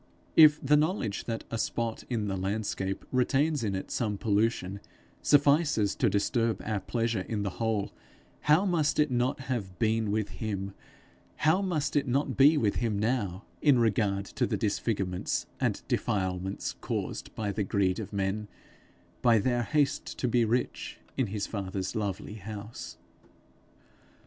If 0.35 0.59
the 0.65 0.75
knowledge 0.75 1.25
that 1.25 1.43
a 1.51 1.59
spot 1.59 2.05
in 2.09 2.25
the 2.27 2.35
landscape 2.35 3.05
retains 3.11 3.63
in 3.63 3.75
it 3.75 3.91
some 3.91 4.17
pollution, 4.17 4.79
suffices 5.21 5.93
to 5.97 6.09
disturb 6.09 6.59
our 6.65 6.79
pleasure 6.79 7.21
in 7.21 7.43
the 7.43 7.51
whole, 7.61 7.93
how 8.39 8.65
must 8.65 8.97
it 8.97 9.11
not 9.11 9.41
have 9.41 9.77
been 9.77 10.09
with 10.09 10.29
him, 10.29 10.73
how 11.35 11.61
must 11.61 11.95
it 11.95 12.07
not 12.07 12.35
be 12.35 12.57
with 12.57 12.77
him 12.77 12.97
now, 12.97 13.45
in 13.61 13.77
regard 13.77 14.25
to 14.25 14.47
the 14.47 14.57
disfigurements 14.57 15.45
and 15.59 15.83
defilements 15.87 16.73
caused 16.81 17.35
by 17.35 17.51
the 17.51 17.61
greed 17.63 17.99
of 17.99 18.11
men, 18.11 18.47
by 19.21 19.37
their 19.37 19.61
haste 19.61 20.17
to 20.17 20.27
be 20.27 20.45
rich, 20.45 20.97
in 21.15 21.27
his 21.27 21.45
father's 21.45 21.95
lovely 21.95 22.37
house! 22.41 22.97